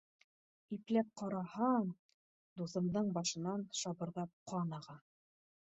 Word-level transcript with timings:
Ипләп 0.77 1.11
ҡараһам, 1.21 1.91
дуҫымдың 2.63 3.15
башынан 3.21 3.69
шабырҙап 3.83 4.35
ҡан 4.55 4.77
аға. 4.81 4.99